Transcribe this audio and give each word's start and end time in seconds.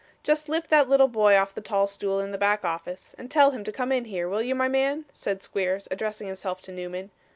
Just 0.23 0.49
lift 0.49 0.71
that 0.71 0.89
little 0.89 1.07
boy 1.07 1.35
off 1.37 1.53
the 1.53 1.61
tall 1.61 1.85
stool 1.85 2.19
in 2.21 2.31
the 2.31 2.37
back 2.39 2.65
office, 2.65 3.13
and 3.19 3.29
tell 3.29 3.51
him 3.51 3.63
to 3.63 3.71
come 3.71 3.91
in 3.91 4.05
here, 4.05 4.27
will 4.27 4.41
you, 4.41 4.55
my 4.55 4.67
man?' 4.67 5.05
said 5.11 5.43
Squeers, 5.43 5.87
addressing 5.91 6.25
himself 6.25 6.59
to 6.61 6.71
Newman. 6.71 7.11